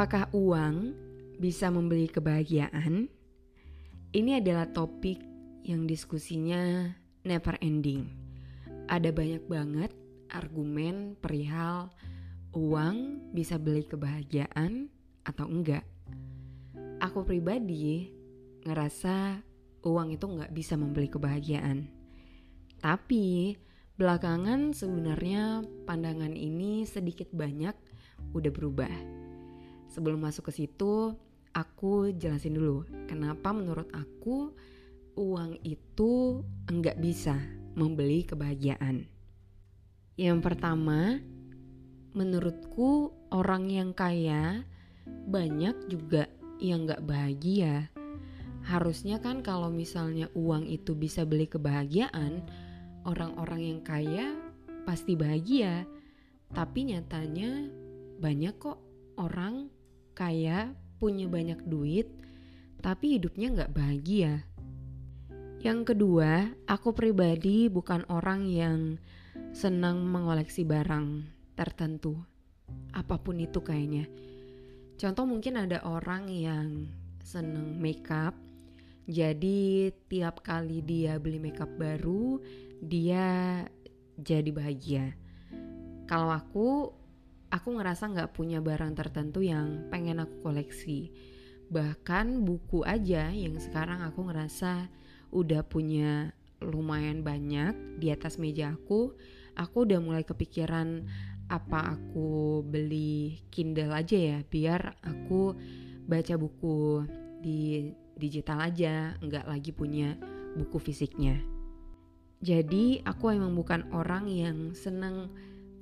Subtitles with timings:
[0.00, 0.96] Apakah uang
[1.36, 3.04] bisa membeli kebahagiaan?
[4.16, 5.20] Ini adalah topik
[5.60, 6.88] yang diskusinya
[7.20, 8.08] never ending.
[8.88, 9.92] Ada banyak banget
[10.32, 11.92] argumen perihal
[12.56, 14.88] uang bisa beli kebahagiaan
[15.28, 15.84] atau enggak.
[17.04, 18.08] Aku pribadi
[18.64, 19.44] ngerasa
[19.84, 21.92] uang itu nggak bisa membeli kebahagiaan.
[22.80, 23.52] Tapi
[24.00, 27.76] belakangan sebenarnya pandangan ini sedikit banyak
[28.32, 29.28] udah berubah.
[29.90, 31.18] Sebelum masuk ke situ,
[31.50, 34.54] aku jelasin dulu kenapa menurut aku
[35.18, 37.34] uang itu enggak bisa
[37.74, 39.10] membeli kebahagiaan.
[40.14, 41.18] Yang pertama,
[42.14, 44.62] menurutku orang yang kaya
[45.06, 46.30] banyak juga
[46.62, 47.90] yang nggak bahagia.
[48.62, 52.44] Harusnya kan kalau misalnya uang itu bisa beli kebahagiaan,
[53.08, 54.36] orang-orang yang kaya
[54.84, 55.88] pasti bahagia.
[56.52, 57.66] Tapi nyatanya
[58.20, 58.78] banyak kok
[59.16, 59.79] orang
[60.14, 62.20] kaya punya banyak duit
[62.80, 64.44] tapi hidupnya nggak bahagia.
[65.60, 68.96] Yang kedua, aku pribadi bukan orang yang
[69.52, 72.16] senang mengoleksi barang tertentu.
[72.96, 74.08] Apa pun itu kayaknya.
[74.96, 76.88] Contoh mungkin ada orang yang
[77.20, 78.32] seneng makeup.
[79.04, 82.40] Jadi tiap kali dia beli makeup baru,
[82.80, 83.60] dia
[84.16, 85.12] jadi bahagia.
[86.08, 86.94] Kalau aku,
[87.50, 91.10] aku ngerasa nggak punya barang tertentu yang pengen aku koleksi.
[91.70, 94.90] Bahkan buku aja yang sekarang aku ngerasa
[95.30, 99.14] udah punya lumayan banyak di atas meja aku,
[99.54, 101.06] aku udah mulai kepikiran
[101.50, 105.58] apa aku beli Kindle aja ya biar aku
[106.06, 107.02] baca buku
[107.42, 110.14] di digital aja nggak lagi punya
[110.54, 111.42] buku fisiknya
[112.38, 115.26] jadi aku emang bukan orang yang seneng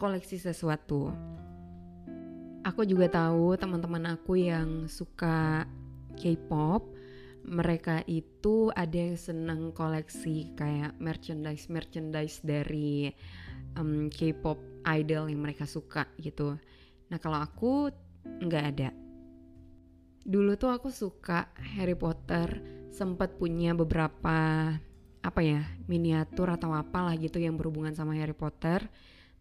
[0.00, 1.12] koleksi sesuatu
[2.68, 5.64] aku juga tahu teman-teman aku yang suka
[6.20, 6.84] K-pop
[7.48, 13.08] mereka itu ada yang seneng koleksi kayak merchandise merchandise dari
[13.80, 16.60] um, K-pop idol yang mereka suka gitu.
[17.08, 17.88] Nah kalau aku
[18.44, 18.92] nggak ada.
[20.28, 22.60] Dulu tuh aku suka Harry Potter,
[22.92, 24.76] sempat punya beberapa
[25.24, 28.84] apa ya miniatur atau apalah gitu yang berhubungan sama Harry Potter.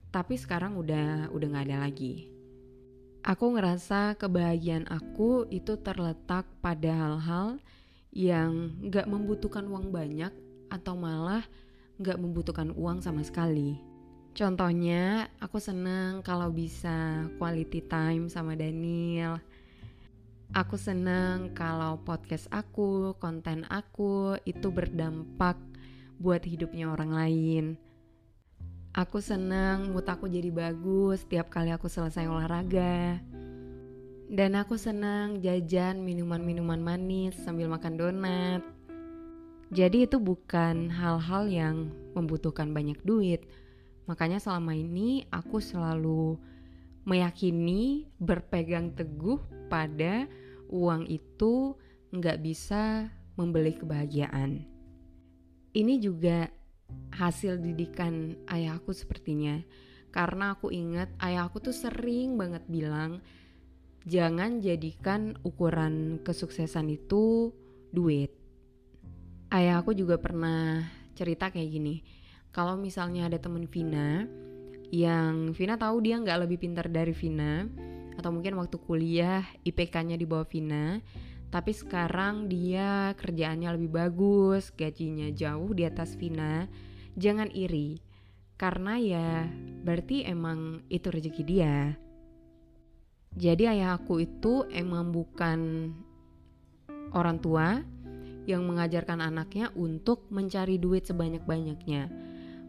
[0.07, 2.36] Tapi sekarang udah udah nggak ada lagi.
[3.27, 7.59] Aku ngerasa kebahagiaan aku itu terletak pada hal-hal
[8.15, 10.31] yang nggak membutuhkan uang banyak
[10.71, 11.43] atau malah
[11.99, 13.75] nggak membutuhkan uang sama sekali.
[14.31, 19.43] Contohnya, aku seneng kalau bisa quality time sama Daniel.
[20.55, 25.59] Aku seneng kalau podcast aku, konten aku itu berdampak
[26.15, 27.65] buat hidupnya orang lain.
[28.97, 33.21] Aku seneng mood aku jadi bagus setiap kali aku selesai olahraga.
[34.25, 38.65] Dan aku seneng jajan minuman-minuman manis sambil makan donat.
[39.69, 43.45] Jadi itu bukan hal-hal yang membutuhkan banyak duit,
[44.07, 46.39] Makanya selama ini aku selalu
[47.03, 50.25] meyakini berpegang teguh pada
[50.71, 51.75] uang itu
[52.15, 54.63] nggak bisa membeli kebahagiaan.
[55.75, 56.47] Ini juga
[57.13, 59.61] hasil didikan ayahku sepertinya.
[60.11, 63.19] Karena aku ingat ayahku tuh sering banget bilang
[64.07, 67.51] jangan jadikan ukuran kesuksesan itu
[67.91, 68.31] duit.
[69.51, 70.83] Ayahku juga pernah
[71.17, 71.95] cerita kayak gini
[72.57, 74.25] kalau misalnya ada temen Vina
[74.89, 77.69] yang Vina tahu dia nggak lebih pintar dari Vina
[78.17, 80.97] atau mungkin waktu kuliah IPK-nya di bawah Vina
[81.47, 86.67] Tapi sekarang dia kerjaannya lebih bagus, gajinya jauh di atas Vina.
[87.15, 87.97] Jangan iri,
[88.59, 89.47] karena ya
[89.81, 91.95] berarti emang itu rezeki dia.
[93.37, 95.93] Jadi ayah aku itu emang bukan
[97.13, 97.79] orang tua
[98.49, 102.09] yang mengajarkan anaknya untuk mencari duit sebanyak-banyaknya.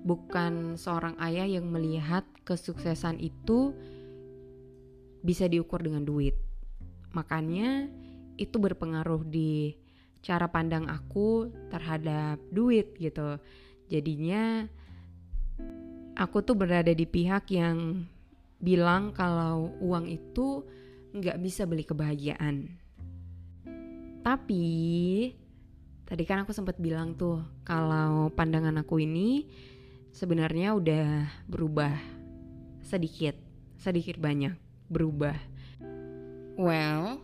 [0.04, 3.74] Bukan seorang ayah yang melihat kesuksesan itu
[5.24, 6.36] bisa diukur dengan duit.
[7.16, 7.88] Makanya
[8.38, 9.74] itu berpengaruh di
[10.22, 13.36] cara pandang aku terhadap duit gitu.
[13.90, 14.66] Jadinya
[16.14, 18.06] aku tuh berada di pihak yang
[18.58, 20.66] bilang kalau uang itu
[21.14, 22.66] nggak bisa beli kebahagiaan.
[24.22, 24.66] Tapi
[26.04, 29.46] tadi kan aku sempat bilang tuh kalau pandangan aku ini
[30.12, 31.08] sebenarnya udah
[31.46, 31.94] berubah
[32.82, 33.38] sedikit,
[33.78, 34.56] sedikit banyak
[34.90, 35.36] berubah.
[36.58, 37.22] Well,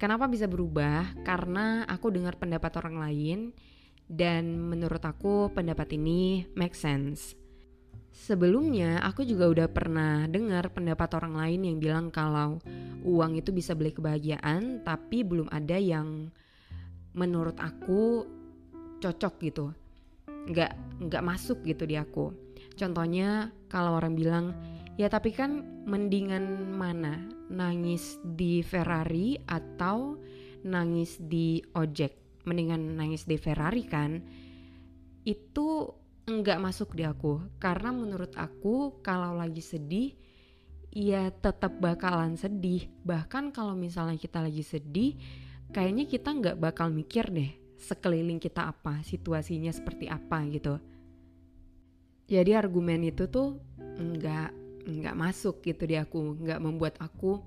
[0.00, 1.24] kenapa bisa berubah?
[1.26, 3.38] Karena aku dengar pendapat orang lain
[4.10, 7.34] dan menurut aku pendapat ini make sense.
[8.14, 12.62] Sebelumnya aku juga udah pernah dengar pendapat orang lain yang bilang kalau
[13.02, 16.30] uang itu bisa beli kebahagiaan tapi belum ada yang
[17.10, 18.22] menurut aku
[19.02, 19.66] cocok gitu
[20.50, 20.72] nggak
[21.08, 22.30] nggak masuk gitu di aku
[22.76, 24.52] contohnya kalau orang bilang
[25.00, 30.16] ya tapi kan mendingan mana nangis di Ferrari atau
[30.64, 32.42] nangis di ojek?
[32.44, 34.20] Mendingan nangis di Ferrari kan?
[35.24, 35.92] Itu
[36.24, 37.40] nggak masuk di aku.
[37.60, 40.16] Karena menurut aku kalau lagi sedih
[40.94, 42.88] ya tetap bakalan sedih.
[43.04, 45.18] Bahkan kalau misalnya kita lagi sedih
[45.74, 47.50] kayaknya kita nggak bakal mikir deh
[47.84, 50.80] sekeliling kita apa situasinya seperti apa gitu.
[52.24, 57.40] Jadi argumen itu tuh nggak nggak masuk gitu di aku nggak membuat aku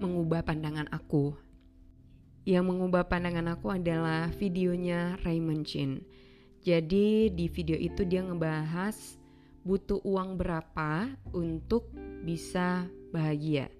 [0.00, 1.32] mengubah pandangan aku
[2.44, 6.04] yang mengubah pandangan aku adalah videonya Raymond Chin
[6.64, 8.96] jadi di video itu dia ngebahas
[9.64, 11.88] butuh uang berapa untuk
[12.24, 13.72] bisa bahagia.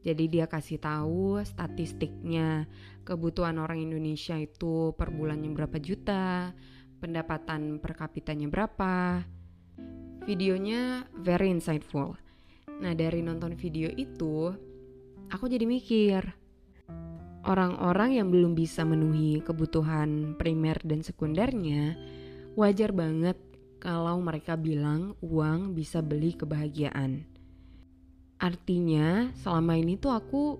[0.00, 2.68] Jadi dia kasih tahu statistiknya
[3.04, 6.56] kebutuhan orang Indonesia itu per bulannya berapa juta,
[7.00, 9.24] pendapatan per kapitanya berapa.
[10.24, 12.16] Videonya very insightful.
[12.82, 14.50] Nah dari nonton video itu,
[15.30, 16.18] aku jadi mikir,
[17.46, 21.94] orang-orang yang belum bisa memenuhi kebutuhan primer dan sekundernya,
[22.58, 23.38] wajar banget
[23.78, 27.22] kalau mereka bilang uang bisa beli kebahagiaan.
[28.42, 30.58] Artinya, selama ini tuh aku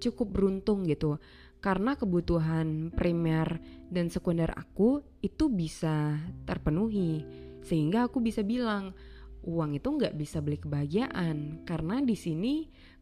[0.00, 1.20] cukup beruntung gitu,
[1.60, 3.60] karena kebutuhan primer
[3.92, 6.16] dan sekunder aku itu bisa
[6.48, 7.28] terpenuhi,
[7.60, 8.96] sehingga aku bisa bilang
[9.44, 12.54] uang itu nggak bisa beli kebahagiaan, karena di sini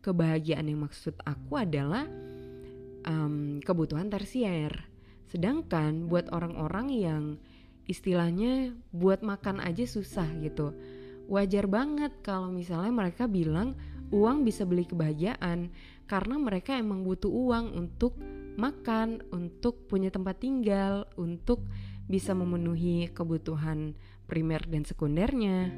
[0.03, 2.05] kebahagiaan yang maksud aku adalah
[3.06, 4.73] um, kebutuhan tersier.
[5.27, 7.25] Sedangkan buat orang-orang yang
[7.87, 10.75] istilahnya buat makan aja susah gitu.
[11.27, 13.75] Wajar banget kalau misalnya mereka bilang
[14.15, 15.75] uang bisa beli kebahagiaan
[16.06, 18.15] karena mereka emang butuh uang untuk
[18.55, 21.67] makan, untuk punya tempat tinggal, untuk
[22.06, 23.99] bisa memenuhi kebutuhan
[24.31, 25.75] primer dan sekundernya.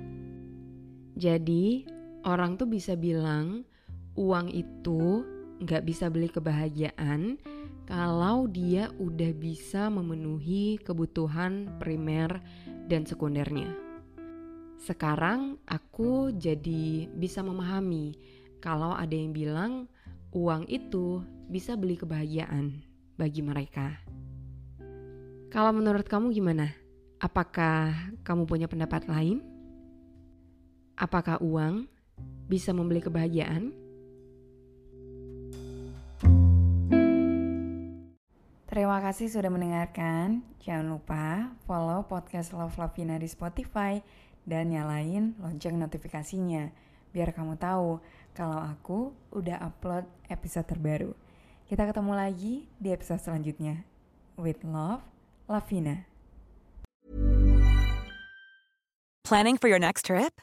[1.19, 1.83] Jadi
[2.23, 3.67] orang tuh bisa bilang
[4.15, 5.27] uang itu
[5.59, 7.43] nggak bisa beli kebahagiaan
[7.91, 12.39] kalau dia udah bisa memenuhi kebutuhan primer
[12.87, 13.67] dan sekundernya.
[14.79, 18.15] Sekarang aku jadi bisa memahami
[18.63, 19.91] kalau ada yang bilang
[20.31, 21.19] uang itu
[21.51, 22.79] bisa beli kebahagiaan
[23.19, 23.99] bagi mereka.
[25.51, 26.71] Kalau menurut kamu gimana?
[27.19, 29.58] Apakah kamu punya pendapat lain?
[30.99, 31.87] Apakah uang
[32.51, 33.71] bisa membeli kebahagiaan?
[38.67, 40.43] Terima kasih sudah mendengarkan.
[40.59, 44.03] Jangan lupa follow podcast Love Lavina di Spotify
[44.43, 46.75] dan nyalain lonceng notifikasinya
[47.15, 48.03] biar kamu tahu
[48.35, 51.15] kalau aku udah upload episode terbaru.
[51.71, 53.87] Kita ketemu lagi di episode selanjutnya.
[54.35, 55.07] With love,
[55.47, 56.11] Lavina.
[59.23, 60.43] Planning for your next trip?